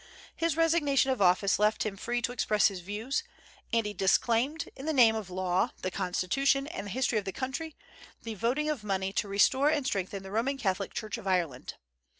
His 0.35 0.57
resignation 0.57 1.11
of 1.11 1.21
office 1.21 1.59
left 1.59 1.85
him 1.85 1.95
free 1.95 2.23
to 2.23 2.31
express 2.31 2.69
his 2.69 2.79
views; 2.79 3.21
and 3.71 3.85
he 3.85 3.93
disclaimed, 3.93 4.67
in 4.75 4.87
the 4.87 4.93
name 4.93 5.13
of 5.15 5.29
law, 5.29 5.69
the 5.83 5.91
constitution, 5.91 6.65
and 6.65 6.87
the 6.87 6.91
history 6.91 7.19
of 7.19 7.25
the 7.25 7.31
country, 7.31 7.75
the 8.23 8.33
voting 8.33 8.67
of 8.67 8.83
money 8.83 9.13
to 9.13 9.27
restore 9.27 9.69
and 9.69 9.85
strengthen 9.85 10.23
the 10.23 10.31
Roman 10.31 10.57
Catholic 10.57 10.95
Church 10.95 11.19
of 11.19 11.27
Ireland. 11.27 11.75